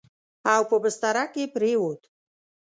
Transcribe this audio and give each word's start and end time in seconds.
او 0.53 0.61
په 0.69 0.77
بستره 0.83 1.25
کې 1.33 1.43
پرېووت. 1.55 2.01